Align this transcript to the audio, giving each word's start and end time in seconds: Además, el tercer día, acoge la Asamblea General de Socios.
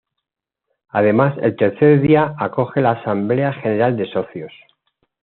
Además, 0.89 1.37
el 1.43 1.55
tercer 1.55 2.01
día, 2.01 2.33
acoge 2.39 2.81
la 2.81 2.93
Asamblea 2.93 3.53
General 3.53 3.95
de 3.97 4.09
Socios. 4.11 4.51